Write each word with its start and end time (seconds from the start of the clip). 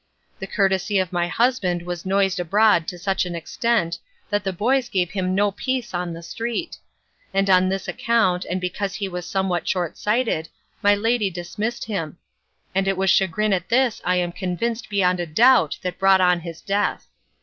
The 0.39 0.47
courtesy 0.47 0.97
of 0.97 1.13
my 1.13 1.27
husband 1.27 1.83
was 1.83 2.07
noised 2.07 2.39
abroad 2.39 2.87
to 2.87 2.97
such 2.97 3.23
an 3.27 3.35
extent, 3.35 3.99
that 4.31 4.43
the 4.43 4.51
boys 4.51 4.89
gave 4.89 5.11
him 5.11 5.35
no 5.35 5.51
peace 5.51 5.93
in 5.93 6.13
the 6.13 6.23
street; 6.23 6.79
and 7.35 7.47
on 7.51 7.69
this 7.69 7.87
account, 7.87 8.43
and 8.45 8.59
because 8.59 8.95
he 8.95 9.07
was 9.07 9.27
somewhat 9.27 9.67
shortsighted, 9.67 10.49
my 10.81 10.95
lady 10.95 11.29
dismissed 11.29 11.85
him; 11.85 12.17
and 12.73 12.87
it 12.87 12.97
was 12.97 13.11
chagrin 13.11 13.53
at 13.53 13.69
this 13.69 14.01
I 14.03 14.15
am 14.15 14.31
convinced 14.31 14.89
beyond 14.89 15.19
a 15.19 15.27
doubt 15.27 15.77
that 15.83 15.99
brought 15.99 16.19
on 16.19 16.39
his 16.39 16.61
death. 16.61 17.05